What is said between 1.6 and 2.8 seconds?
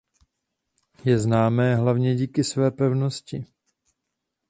hlavně díky své